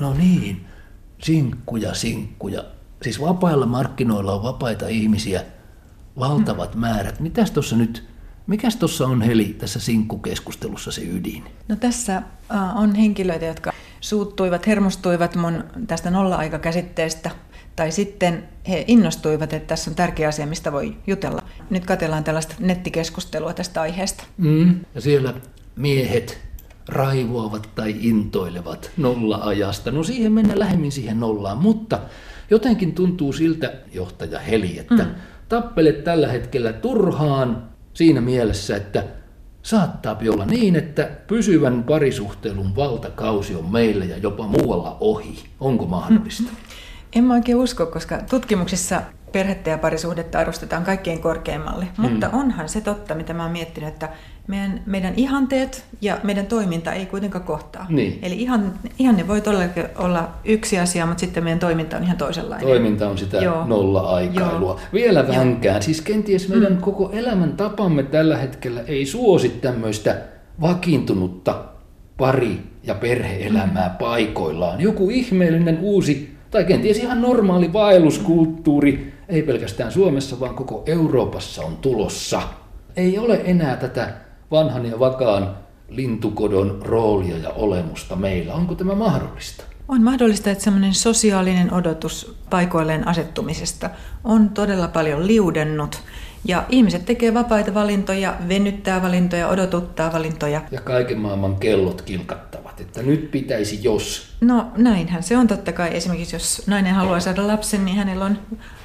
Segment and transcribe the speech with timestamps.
[0.00, 0.66] No niin,
[1.22, 2.64] sinkkuja, sinkkuja.
[3.02, 5.44] Siis vapailla markkinoilla on vapaita ihmisiä,
[6.18, 7.20] valtavat määrät.
[7.20, 8.04] Mitäs tuossa nyt,
[8.46, 11.44] mikäs tuossa on Heli tässä sinkkukeskustelussa se ydin?
[11.68, 17.30] No tässä äh, on henkilöitä, jotka suuttuivat, hermostuivat mun tästä nolla-aikakäsitteestä,
[17.76, 21.42] tai sitten he innostuivat, että tässä on tärkeä asia, mistä voi jutella.
[21.70, 24.24] Nyt katellaan tällaista nettikeskustelua tästä aiheesta.
[24.36, 24.80] Mm.
[24.94, 25.34] Ja siellä
[25.76, 26.49] miehet
[26.92, 29.90] raivoavat tai intoilevat nolla-ajasta.
[29.90, 31.98] No siihen mennään lähemmin siihen nollaan, mutta
[32.50, 35.14] jotenkin tuntuu siltä, johtaja Heli, että mm.
[35.48, 39.04] tappelet tällä hetkellä turhaan siinä mielessä, että
[39.62, 45.44] saattaa olla niin, että pysyvän parisuhtelun valtakausi on meillä ja jopa muualla ohi.
[45.60, 46.50] Onko mahdollista?
[46.50, 46.56] Mm.
[47.12, 49.02] En mä oikein usko, koska tutkimuksissa
[49.32, 51.86] perhettä ja parisuhdetta arvostetaan kaikkein korkeimmalle.
[51.98, 52.02] Mm.
[52.02, 54.08] Mutta onhan se totta, mitä mä oon miettinyt, että
[54.46, 57.86] meidän, meidän ihanteet ja meidän toiminta ei kuitenkaan kohtaa.
[57.88, 58.18] Niin.
[58.22, 59.42] Eli ihan, ihan ne voi
[59.98, 62.68] olla yksi asia, mutta sitten meidän toiminta on ihan toisenlainen.
[62.68, 63.64] Toiminta on sitä Joo.
[63.64, 64.70] nolla-aikailua.
[64.70, 64.80] Joo.
[64.92, 65.74] Vielä vähänkään.
[65.74, 65.82] Joo.
[65.82, 66.80] Siis kenties meidän mm.
[66.80, 70.16] koko elämän tapamme tällä hetkellä ei suosi tämmöistä
[70.60, 71.64] vakiintunutta
[72.16, 73.96] pari- ja perheelämää mm.
[73.96, 74.80] paikoillaan.
[74.80, 81.76] Joku ihmeellinen uusi tai kenties ihan normaali vaelluskulttuuri, ei pelkästään Suomessa, vaan koko Euroopassa on
[81.76, 82.42] tulossa.
[82.96, 84.12] Ei ole enää tätä
[84.50, 85.56] vanhan ja vakaan
[85.88, 88.54] lintukodon roolia ja olemusta meillä.
[88.54, 89.64] Onko tämä mahdollista?
[89.88, 93.90] On mahdollista, että semmoinen sosiaalinen odotus paikoilleen asettumisesta
[94.24, 96.02] on todella paljon liudennut.
[96.44, 100.60] Ja ihmiset tekee vapaita valintoja, venyttää valintoja, odotuttaa valintoja.
[100.70, 104.30] Ja kaiken maailman kellot kilkattavat, että nyt pitäisi jos.
[104.40, 105.96] No näinhän se on totta kai.
[105.96, 108.38] Esimerkiksi jos nainen haluaa saada lapsen, niin hänellä on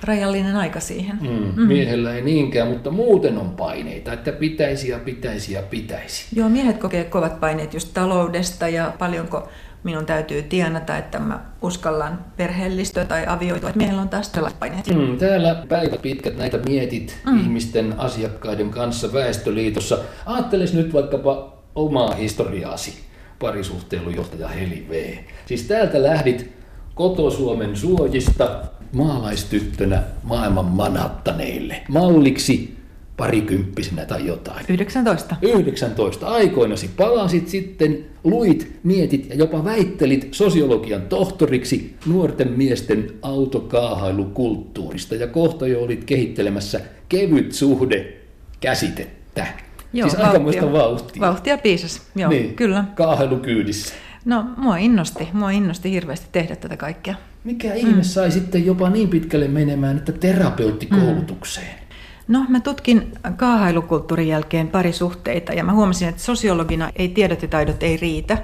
[0.04, 1.18] rajallinen aika siihen.
[1.22, 1.68] Mm, mm.
[1.68, 6.26] Miehellä ei niinkään, mutta muuten on paineita, että pitäisi ja pitäisi ja pitäisi.
[6.36, 9.50] Joo, miehet kokee kovat paineet just taloudesta ja paljonko
[9.86, 13.70] minun täytyy tienata, että mä uskallan perheellistyä tai avioitua.
[13.70, 14.88] Että miehellä on taas sellaiset paineet.
[14.88, 17.40] Mm, täällä päivät pitkät näitä mietit mm.
[17.40, 19.98] ihmisten asiakkaiden kanssa Väestöliitossa.
[20.26, 23.00] Aattelis nyt vaikkapa omaa historiaasi
[23.40, 25.18] parisuhteilujohtaja Heli V.
[25.46, 26.52] Siis täältä lähdit
[26.96, 28.62] Koto-Suomen suojista
[28.94, 32.75] maalaistyttönä maailman manattaneille malliksi
[33.18, 34.66] parikymppisenä tai jotain.
[34.70, 35.36] 19.
[35.42, 36.28] 19.
[36.28, 45.68] Aikoinasi palasit sitten, luit, mietit ja jopa väittelit sosiologian tohtoriksi nuorten miesten autokaahailukulttuurista ja kohta
[45.68, 48.14] jo olit kehittelemässä kevyt suhde
[48.60, 49.48] käsitettä.
[49.94, 51.22] Joo, siis aikamoista vauhtia.
[51.22, 52.86] Vauhtia piisas, joo, niin, kyllä.
[52.96, 53.94] Kaahailukyydissä.
[54.26, 57.16] No, mua innosti, mua innosti hirveästi tehdä tätä kaikkea.
[57.44, 57.76] Mikä mm.
[57.76, 61.68] ihme sai sitten jopa niin pitkälle menemään, että terapeuttikoulutukseen?
[61.68, 61.85] Mm.
[62.28, 67.84] No, mä tutkin kaahailukulttuurin jälkeen parisuhteita ja mä huomasin, että sosiologina ei tiedot ja taidot
[67.84, 68.38] ei riitä.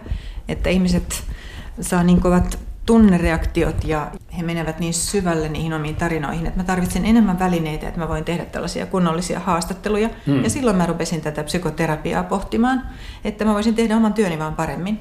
[0.48, 1.24] Että ihmiset
[1.82, 7.06] saa niin kovat tunnereaktiot ja he menevät niin syvälle niihin omiin tarinoihin, että mä tarvitsen
[7.06, 10.10] enemmän välineitä, että mä voin tehdä tällaisia kunnollisia haastatteluja.
[10.28, 10.44] Hmm.
[10.44, 12.84] Ja silloin mä rupesin tätä psykoterapiaa pohtimaan,
[13.24, 15.00] että mä voisin tehdä oman työni vaan paremmin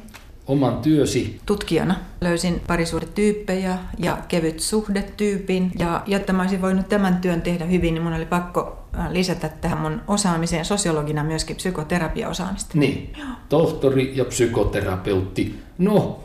[0.50, 1.40] oman työsi?
[1.46, 5.72] Tutkijana löysin parisuhdetyyppejä ja kevyt suhdetyypin.
[5.78, 9.48] Ja jotta mä olisin voinut tämän työn tehdä hyvin, niin mun oli pakko äh, lisätä
[9.48, 12.78] tähän mun osaamiseen sosiologina myöskin psykoterapiaosaamista.
[12.78, 13.28] Niin, Joo.
[13.48, 15.54] tohtori ja psykoterapeutti.
[15.78, 16.20] No,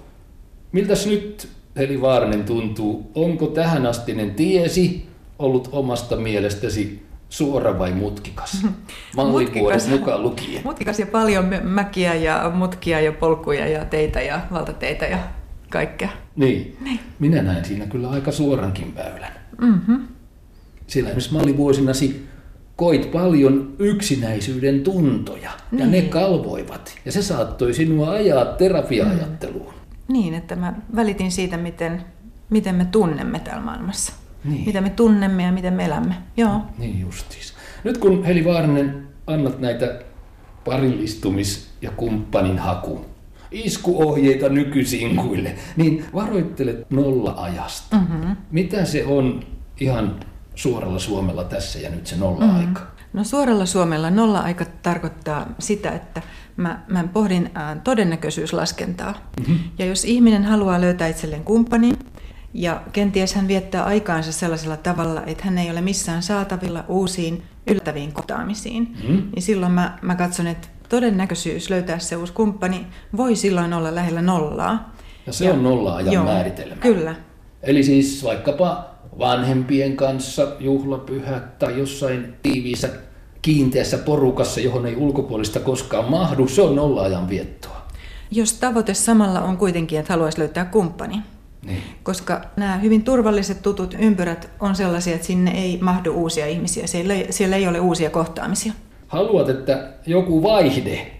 [0.71, 3.11] miltäs nyt Heli Vaarinen tuntuu?
[3.15, 5.05] Onko tähänastinen tiesi
[5.39, 7.04] ollut omasta mielestäsi
[7.35, 8.67] Suora vai mutkikas?
[9.15, 10.61] Mallivuodet mukaan lukien.
[10.63, 15.17] Mutkikas ja paljon mäkiä ja mutkia ja polkuja ja teitä ja valtateitä ja
[15.69, 16.09] kaikkea.
[16.35, 16.77] Niin.
[16.81, 16.99] niin.
[17.19, 19.31] Minä näen siinä kyllä aika suorankin väylän.
[19.61, 20.07] Mm-hmm.
[20.87, 22.27] Siellä esimerkiksi mallivuosinasi
[22.75, 25.79] koit paljon yksinäisyyden tuntoja niin.
[25.79, 26.09] ja ne niin.
[26.09, 26.95] kalvoivat.
[27.05, 29.73] Ja se saattoi sinua ajaa terapia-ajatteluun.
[29.73, 30.13] Mm.
[30.13, 32.01] Niin, että mä välitin siitä, miten,
[32.49, 34.13] miten me tunnemme täällä maailmassa
[34.45, 34.65] niin.
[34.65, 36.15] mitä me tunnemme ja miten me elämme.
[36.37, 36.61] Joo.
[36.77, 37.53] Niin justiis.
[37.83, 39.99] Nyt kun Heli Vaarinen annat näitä
[40.65, 43.05] parillistumis- ja kumppanin haku
[43.51, 47.97] iskuohjeita nykysinkuille, niin varoittelet nolla-ajasta.
[47.97, 48.35] Mm-hmm.
[48.51, 49.43] Mitä se on
[49.79, 50.19] ihan
[50.55, 52.79] suoralla suomella tässä ja nyt se nolla-aika?
[52.79, 52.95] Mm-hmm.
[53.13, 56.21] No suoralla suomella nolla-aika tarkoittaa sitä, että
[56.57, 59.31] mä, mä pohdin äh, todennäköisyyslaskentaa.
[59.39, 59.59] Mm-hmm.
[59.79, 61.97] Ja jos ihminen haluaa löytää itselleen kumppanin,
[62.55, 68.13] ja kenties hän viettää aikaansa sellaisella tavalla, että hän ei ole missään saatavilla uusiin yllättäviin
[68.13, 68.97] kohtaamisiin.
[69.07, 69.23] Mm.
[69.35, 72.87] Niin silloin mä, mä katson, että todennäköisyys löytää se uusi kumppani
[73.17, 74.95] voi silloin olla lähellä nollaa.
[75.27, 76.75] Ja se ja, on nolla-ajan joo, määritelmä.
[76.75, 77.15] Kyllä.
[77.63, 78.85] Eli siis vaikkapa
[79.19, 82.89] vanhempien kanssa juhlapyhät tai jossain tiiviissä
[83.41, 87.87] kiinteässä porukassa, johon ei ulkopuolista koskaan mahdu, se on nolla-ajan viettoa.
[88.31, 91.21] Jos tavoite samalla on kuitenkin, että haluaisi löytää kumppani,
[91.65, 91.83] Niin.
[92.03, 96.87] Koska nämä hyvin turvalliset tutut ympyrät on sellaisia, että sinne ei mahdu uusia ihmisiä.
[96.87, 98.73] Siellä ei, siellä ei ole uusia kohtaamisia.
[99.07, 101.11] Haluat, että joku vaihde,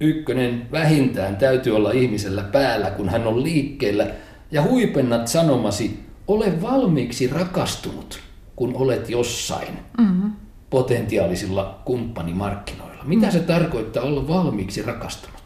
[0.00, 4.06] ykkönen vähintään täytyy olla ihmisellä päällä, kun hän on liikkeellä,
[4.50, 8.20] ja huipennat sanomasi, ole valmiiksi rakastunut,
[8.56, 10.32] kun olet jossain mm-hmm.
[10.70, 13.04] potentiaalisilla kumppanimarkkinoilla.
[13.04, 15.41] Mitä se tarkoittaa olla valmiiksi rakastunut?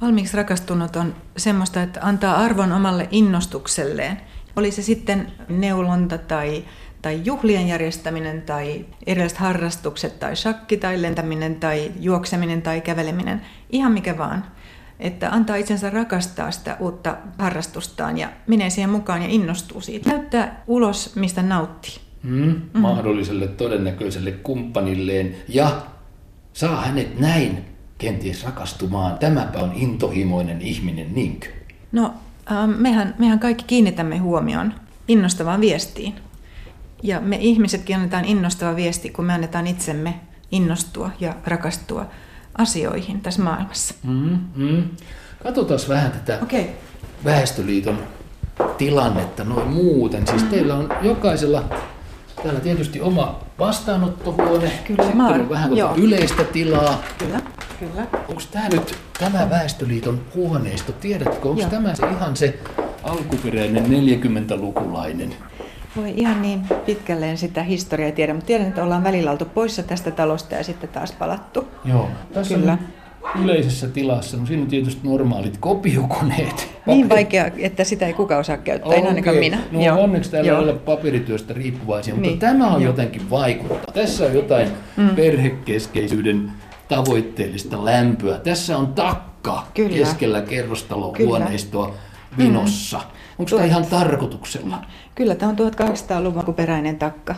[0.00, 4.20] Valmiiksi rakastunut on semmoista, että antaa arvon omalle innostukselleen.
[4.56, 6.64] Oli se sitten neulonta tai,
[7.02, 13.40] tai juhlien järjestäminen tai erilaiset harrastukset tai shakki tai lentäminen tai juokseminen tai käveleminen,
[13.70, 14.44] ihan mikä vaan.
[15.00, 20.10] Että antaa itsensä rakastaa sitä uutta harrastustaan ja menee siihen mukaan ja innostuu siitä.
[20.10, 21.94] Näyttää ulos, mistä nauttii.
[22.22, 22.80] Mm, mm.
[22.80, 25.82] Mahdolliselle todennäköiselle kumppanilleen ja
[26.52, 29.18] saa hänet näin kenties rakastumaan.
[29.18, 31.48] Tämäpä on intohimoinen ihminen, niinkö?
[31.92, 32.14] No,
[32.52, 34.74] ähm, mehän, mehän kaikki kiinnitämme huomioon
[35.08, 36.14] innostavaan viestiin.
[37.02, 40.14] Ja me ihmisetkin annetaan innostava viesti, kun me annetaan itsemme
[40.50, 42.06] innostua ja rakastua
[42.58, 43.94] asioihin tässä maailmassa.
[44.02, 44.82] Mm, mm.
[45.42, 46.64] Katsotaan vähän tätä okay.
[47.24, 47.98] Väestöliiton
[48.78, 50.26] tilannetta noin muuten.
[50.26, 50.48] Siis mm.
[50.48, 51.64] teillä on jokaisella
[52.42, 54.72] täällä tietysti oma vastaanottohuone.
[54.84, 55.94] Kyllä, Sitten on vähän Joo.
[55.96, 57.02] yleistä tilaa.
[57.18, 57.40] Kyllä,
[57.78, 58.06] kyllä.
[58.28, 60.92] Onko tämä nyt tämä Väestöliiton huoneisto?
[60.92, 62.58] Tiedätkö, onko tämä se ihan se
[63.02, 65.34] alkuperäinen 40-lukulainen?
[65.96, 70.10] Voi ihan niin pitkälleen sitä historiaa tiedä, mutta tiedän, että ollaan välillä oltu poissa tästä
[70.10, 71.68] talosta ja sitten taas palattu.
[71.84, 72.78] Joo, tässä Kyllä.
[73.34, 76.68] On yleisessä tilassa, no siinä on tietysti normaalit kopiokoneet.
[76.86, 79.00] Niin vaikea, että sitä ei kukaan osaa käyttää, okay.
[79.00, 79.58] en ainakaan minä.
[79.72, 80.02] No Joo.
[80.02, 80.58] onneksi täällä Joo.
[80.58, 82.38] ei ole paperityöstä riippuvaisia, mutta niin.
[82.38, 82.90] tämä on Joo.
[82.90, 83.94] jotenkin vaikuttaa.
[83.94, 85.08] Tässä on jotain mm.
[85.08, 86.52] perhekeskeisyyden
[86.88, 88.38] tavoitteellista lämpöä.
[88.38, 89.96] Tässä on takka Kyllä.
[89.96, 91.94] keskellä kerrostalohuoneistoa
[92.38, 92.98] vinossa.
[92.98, 93.04] Mm.
[93.38, 94.84] Onko tämä ihan tarkoituksella?
[95.14, 97.34] Kyllä, tämä on 1800-luvun alkuperäinen takka.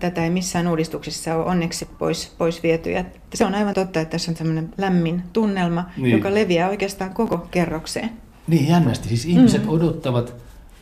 [0.00, 2.90] Tätä ei missään uudistuksissa ole onneksi pois, pois viety.
[2.90, 3.04] Ja
[3.34, 6.16] se on aivan totta, että tässä on sellainen lämmin tunnelma, niin.
[6.16, 8.10] joka leviää oikeastaan koko kerrokseen.
[8.46, 9.08] Niin jännästi.
[9.08, 9.74] Siis ihmiset mm-hmm.
[9.74, 10.34] odottavat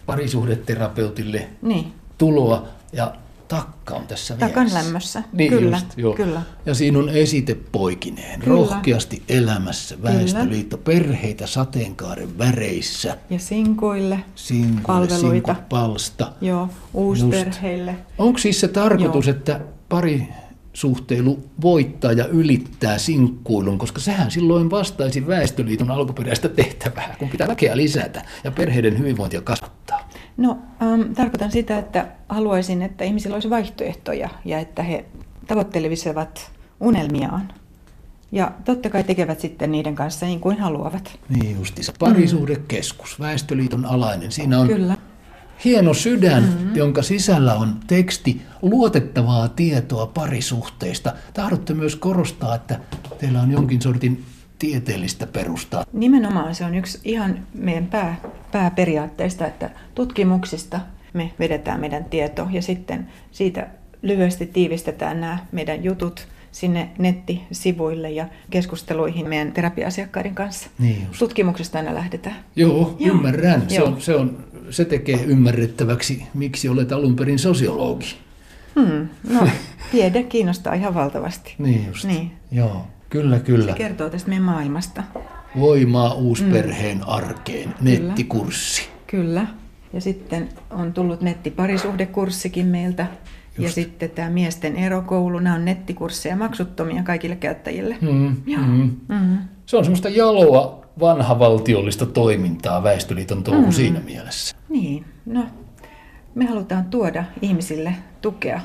[0.07, 1.93] parisuhdeterapeutille niin.
[2.19, 3.15] tuloa ja
[3.57, 4.79] takka on tässä Takan vieressä.
[4.79, 6.15] lämmössä, niin, kyllä, just, joo.
[6.15, 6.43] kyllä.
[6.67, 8.57] Ja siinä on esite poikineen, kyllä.
[8.57, 10.99] rohkeasti elämässä, Väestöliitto, kyllä.
[10.99, 13.17] perheitä sateenkaaren väreissä.
[13.31, 15.55] Ja sinkuille, sinkuille palveluita.
[15.55, 16.33] Sinkupalsta.
[16.41, 17.97] Joo, uusperheille.
[18.19, 19.37] Onko siis se tarkoitus, joo.
[19.37, 20.29] että pari
[20.73, 27.77] suhteilu voittaa ja ylittää sinkkuilun, koska sehän silloin vastaisi Väestöliiton alkuperäistä tehtävää, kun pitää väkeä
[27.77, 29.92] lisätä ja perheiden hyvinvointia kasvattaa.
[30.37, 35.05] No, ähm, tarkoitan sitä, että haluaisin, että ihmisillä olisi vaihtoehtoja ja että he
[35.47, 36.51] tavoittelisivat
[36.81, 37.53] unelmiaan.
[38.33, 41.19] Ja totta kai tekevät sitten niiden kanssa niin kuin haluavat.
[41.29, 41.93] Niin justiinsa.
[41.99, 44.33] Parisuhdekeskus, Väestöliiton alainen.
[44.33, 44.97] Siinä on Kyllä.
[45.65, 46.77] hieno sydän, mm-hmm.
[46.77, 51.13] jonka sisällä on teksti luotettavaa tietoa parisuhteista.
[51.35, 52.81] Tahdotte myös korostaa, että
[53.19, 54.25] teillä on jonkin sortin
[54.63, 55.85] tieteellistä perustaa.
[55.93, 58.21] Nimenomaan se on yksi ihan meidän pää,
[58.53, 60.81] pääperiaatteista, että tutkimuksista
[61.13, 63.69] me vedetään meidän tieto ja sitten siitä
[64.03, 70.71] lyhyesti tiivistetään nämä meidän jutut sinne nettisivuille ja keskusteluihin meidän terapia-asiakkaiden kanssa.
[70.79, 72.37] Niin Tutkimuksesta aina lähdetään.
[72.57, 73.15] Joo, Joo.
[73.15, 73.65] ymmärrän.
[73.69, 73.87] Se, Joo.
[73.87, 78.15] On, se, on, se tekee ymmärrettäväksi, miksi olet alun perin sosiologi.
[78.75, 79.49] Hmm, no,
[79.93, 81.55] tiede kiinnostaa ihan valtavasti.
[81.59, 82.05] Niin just.
[82.05, 82.33] Niin.
[82.53, 82.87] Joo.
[83.13, 83.73] Kyllä, kyllä.
[83.73, 85.03] Se kertoo tästä meidän maailmasta.
[85.59, 87.05] Voimaa uusperheen mm.
[87.07, 88.89] arkeen, nettikurssi.
[89.07, 89.47] Kyllä.
[89.93, 93.07] Ja sitten on tullut nettiparisuhdekurssikin meiltä.
[93.59, 93.59] Just.
[93.59, 97.97] Ja sitten tämä miesten erokoulu, nämä on nettikursseja maksuttomia kaikille käyttäjille.
[98.01, 98.91] Mm, mm.
[99.09, 99.39] Mm.
[99.67, 103.73] Se on semmoista jaloa vanhavaltiollista toimintaa Väestöliiton touhu mm.
[103.73, 104.57] siinä mielessä.
[104.69, 105.47] Niin, no
[106.35, 108.61] me halutaan tuoda ihmisille tukea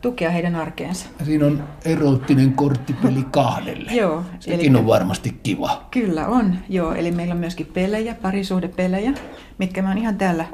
[0.00, 1.06] tukea heidän arkeensa.
[1.24, 3.92] Siinä on erottinen korttipeli kahdelle.
[4.02, 4.22] joo.
[4.40, 5.86] Sekin eli, on varmasti kiva.
[5.90, 6.94] Kyllä on, joo.
[6.94, 9.12] Eli meillä on myöskin pelejä, parisuhdepelejä,
[9.58, 10.44] mitkä me on ihan täällä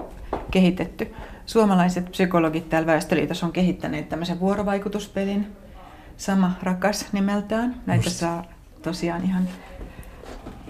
[0.51, 1.15] kehitetty.
[1.47, 5.47] Suomalaiset psykologit täällä Väestöliitossa on kehittäneet tämmöisen vuorovaikutuspelin.
[6.17, 7.81] Sama rakas nimeltään.
[7.87, 8.17] Näitä Just.
[8.17, 8.45] saa
[8.83, 9.49] tosiaan ihan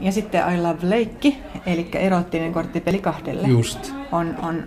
[0.00, 3.48] ja sitten I Love Leikki, eli erottinen korttipeli kahdelle.
[3.48, 3.92] Just.
[4.12, 4.62] On, on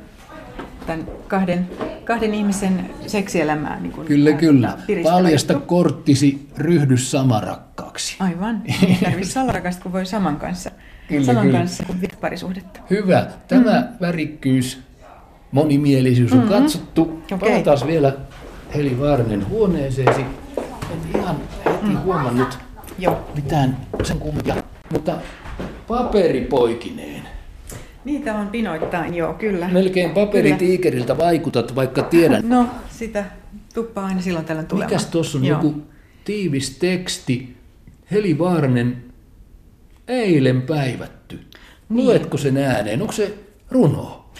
[0.89, 1.69] tämän kahden,
[2.05, 3.79] kahden ihmisen seksielämää.
[3.79, 4.77] Niin kuin kyllä, kyllä.
[5.03, 8.15] Paljasta korttisi, ryhdy samarakkaaksi.
[8.19, 8.61] Aivan.
[8.87, 9.39] Ei tarvitse
[9.83, 10.71] kun voi saman kanssa.
[11.07, 11.57] Kyllä, saman kyllä.
[11.57, 12.79] kanssa kuin parisuhdetta.
[12.89, 13.27] Hyvä.
[13.47, 13.87] Tämä mm.
[14.01, 14.79] värikkyys,
[15.51, 16.53] monimielisyys on mm-hmm.
[16.53, 17.01] katsottu.
[17.31, 17.49] Okay.
[17.49, 18.13] Palataan vielä
[18.75, 20.21] Heli Vaarinen huoneeseesi.
[20.91, 21.99] En ihan heti mm.
[21.99, 22.57] huomannut
[22.99, 23.29] Joo.
[23.35, 24.55] mitään sen kummia.
[24.91, 25.17] Mutta
[25.87, 27.38] paperipoikineen
[28.05, 29.67] Niitä on pinoittain, joo, kyllä.
[29.67, 32.49] Melkein paperitiikeriltä vaikutat, vaikka tiedän.
[32.49, 33.25] No, sitä
[33.73, 34.91] tuppaa aina silloin tällöin tulemaan.
[34.91, 35.61] Mikäs tuossa on joo.
[35.61, 35.81] joku
[36.25, 37.57] tiivis teksti?
[38.11, 39.03] Heli Vaarnen,
[40.07, 41.39] eilen päivätty.
[41.89, 42.05] Niin.
[42.05, 43.01] Luetko sen ääneen?
[43.01, 43.37] Onko se
[43.71, 44.31] runo?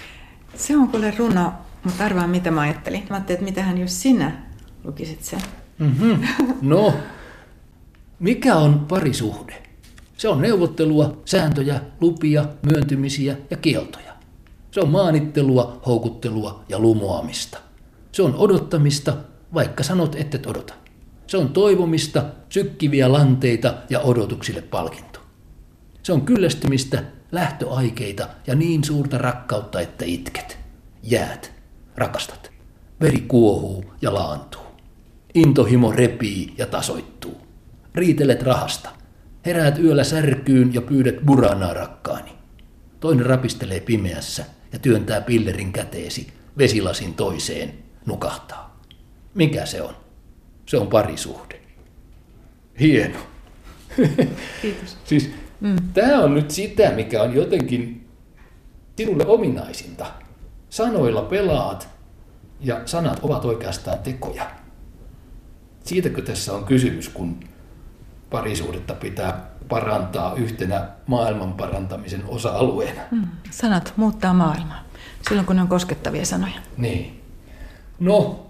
[0.56, 3.04] Se on kuule runo, mutta arvaa mitä mä ajattelin.
[3.10, 4.32] Mä ajattelin, että mitähän jos sinä
[4.84, 5.40] lukisit sen.
[5.80, 6.28] Mm-hmm.
[6.62, 6.94] No,
[8.20, 9.69] mikä on parisuhde?
[10.20, 14.14] Se on neuvottelua, sääntöjä, lupia, myöntymisiä ja kieltoja.
[14.72, 17.58] Se on maanittelua, houkuttelua ja lumoamista.
[18.12, 19.18] Se on odottamista,
[19.54, 20.74] vaikka sanot et odota.
[21.28, 25.20] Se on toivomista, sykkiviä lanteita ja odotuksille palkinto.
[26.04, 30.58] Se on kyllästymistä, lähtöaikeita ja niin suurta rakkautta, että itket.
[31.04, 31.52] Jäät,
[31.96, 32.52] rakastat.
[33.02, 34.64] Veri kuohuu ja laantuu.
[35.34, 37.38] Intohimo repii ja tasoittuu.
[37.96, 38.99] Riitelet rahasta.
[39.46, 42.32] Heräät yöllä särkyyn ja pyydät buranaa rakkaani.
[43.00, 46.28] Toinen rapistelee pimeässä ja työntää pillerin käteesi
[46.58, 47.74] vesilasin toiseen,
[48.06, 48.80] nukahtaa.
[49.34, 49.94] Mikä se on?
[50.66, 51.62] Se on parisuhde.
[52.80, 53.20] Hieno.
[54.62, 54.98] Kiitos.
[55.04, 55.76] siis mm.
[55.94, 58.08] tämä on nyt sitä, mikä on jotenkin
[58.96, 60.06] sinulle ominaisinta.
[60.70, 61.90] Sanoilla pelaat
[62.60, 64.52] ja sanat ovat oikeastaan tekoja.
[65.84, 67.40] Siitäkö tässä on kysymys, kun
[68.30, 73.02] parisuudetta pitää parantaa yhtenä maailman parantamisen osa-alueena.
[73.12, 73.28] Mm.
[73.52, 74.84] Sanat muuttaa maailmaa,
[75.28, 76.60] silloin kun ne on koskettavia sanoja.
[76.78, 77.22] Niin.
[78.00, 78.46] No,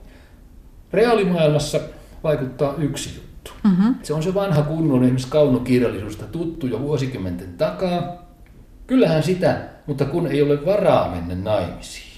[0.93, 1.79] reaalimaailmassa
[2.23, 3.51] vaikuttaa yksi juttu.
[3.63, 3.95] Mm-hmm.
[4.03, 8.29] Se on se vanha kunnon esimerkiksi kaunokirjallisuudesta tuttu jo vuosikymmenten takaa.
[8.87, 12.09] Kyllähän sitä, mutta kun ei ole varaa mennä naimisiin.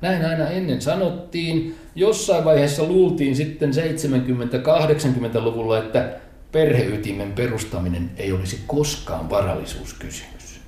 [0.00, 1.76] Näin aina ennen sanottiin.
[1.94, 6.08] Jossain vaiheessa luultiin sitten 70-80-luvulla, että
[6.52, 10.60] perheytimen perustaminen ei olisi koskaan varallisuuskysymys.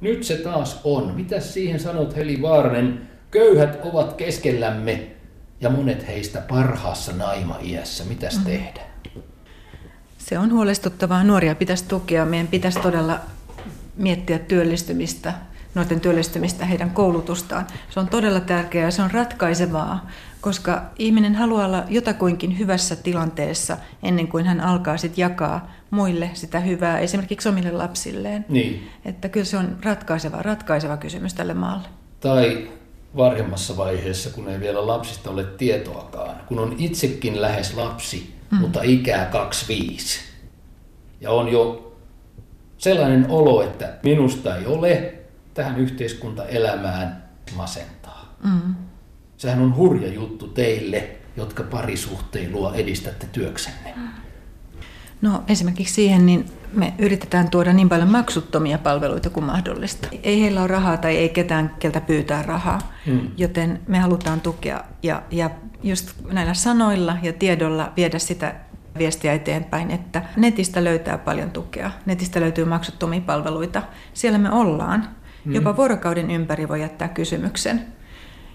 [0.00, 1.14] Nyt se taas on.
[1.14, 3.08] Mitä siihen sanot Heli Vaaranen?
[3.30, 5.06] Köyhät ovat keskellämme
[5.60, 8.04] ja monet heistä parhaassa naima-iässä.
[8.04, 8.44] Mitäs mm.
[8.44, 8.80] tehdä?
[10.18, 11.24] Se on huolestuttavaa.
[11.24, 12.24] Nuoria pitäisi tukea.
[12.24, 13.20] Meidän pitäisi todella
[13.96, 15.34] miettiä työllistymistä,
[15.78, 17.66] nuorten työllistymistä, heidän koulutustaan.
[17.90, 20.06] Se on todella tärkeää ja se on ratkaisevaa
[20.40, 26.60] koska ihminen haluaa olla jotakuinkin hyvässä tilanteessa ennen kuin hän alkaa sitten jakaa muille sitä
[26.60, 28.44] hyvää, esimerkiksi omille lapsilleen.
[28.48, 28.90] Niin.
[29.04, 31.88] Että kyllä se on ratkaiseva, ratkaiseva kysymys tälle maalle.
[32.20, 32.68] Tai
[33.16, 38.58] varhemmassa vaiheessa, kun ei vielä lapsista ole tietoakaan, kun on itsekin lähes lapsi, mm.
[38.58, 40.20] mutta ikää 25.
[41.20, 41.92] Ja on jo
[42.78, 45.17] sellainen olo, että minusta ei ole
[45.58, 47.22] tähän yhteiskuntaelämään
[47.56, 48.36] masentaa.
[48.44, 48.74] Mm.
[49.36, 53.94] Sehän on hurja juttu teille, jotka parisuhteilua edistätte työksenne.
[55.22, 60.08] No esimerkiksi siihen niin me yritetään tuoda niin paljon maksuttomia palveluita kuin mahdollista.
[60.22, 63.30] Ei heillä ole rahaa tai ei ketään, keltä pyytää rahaa, hmm.
[63.36, 65.50] joten me halutaan tukea ja, ja
[65.82, 68.54] just näillä sanoilla ja tiedolla viedä sitä
[68.98, 71.90] viestiä eteenpäin, että netistä löytää paljon tukea.
[72.06, 73.82] Netistä löytyy maksuttomia palveluita.
[74.14, 75.17] Siellä me ollaan.
[75.44, 75.54] Hmm.
[75.54, 77.80] Jopa vuorokauden ympäri voi jättää kysymyksen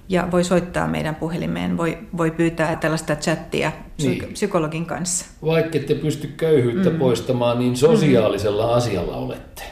[0.10, 4.34] ja voi soittaa meidän puhelimeen, voi, voi pyytää tällaista chattia niin.
[4.34, 5.26] psykologin kanssa.
[5.46, 7.00] Vaikka ette pysty köyhyyttä mm.
[7.00, 8.74] poistamaan, niin sosiaalisella mm.
[8.74, 9.64] asialla olette.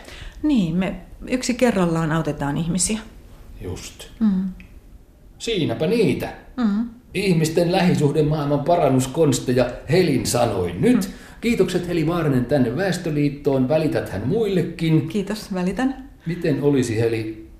[0.43, 0.95] Niin, me
[1.27, 2.99] yksi kerrallaan autetaan ihmisiä.
[3.61, 4.07] Just.
[4.19, 4.49] Mm.
[5.37, 6.33] Siinäpä niitä.
[6.57, 6.89] Mm.
[7.13, 10.81] Ihmisten lähisuhdemaailman parannuskonsteja Helin sanoin.
[10.81, 11.13] Nyt mm.
[11.41, 13.69] kiitokset Heli Vaarinen tänne Väestöliittoon.
[13.69, 15.07] Välität hän muillekin.
[15.07, 16.10] Kiitos, välitän.
[16.25, 17.51] Miten olisi Heli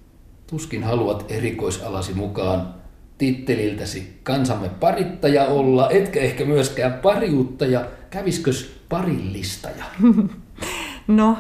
[0.52, 2.74] Tuskin haluat erikoisalasi mukaan
[3.18, 7.86] titteliltäsi kansamme parittaja olla, etkä ehkä myöskään pariuttaja.
[8.10, 9.86] Käviskös parillistaja?
[11.08, 11.38] No,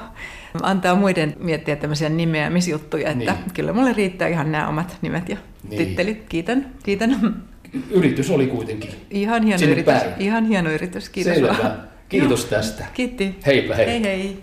[0.62, 3.52] antaa muiden miettiä tämmöisiä nimeämisjuttuja, että niin.
[3.54, 5.38] kyllä mulle riittää ihan nämä omat nimet ja
[5.70, 5.78] niin.
[5.86, 6.24] tittelit.
[6.30, 7.44] Kiitän, kiitän.
[7.92, 8.92] Yritys oli kuitenkin.
[9.10, 9.94] Ihan hieno Sinne yritys.
[9.94, 10.14] Päin.
[10.20, 11.76] Ihan hieno yritys, kiitos Selvä.
[12.10, 12.86] Kiitos tästä.
[12.94, 13.36] Kiitti.
[13.46, 13.86] Heipä hei.
[13.86, 14.38] Hei hei.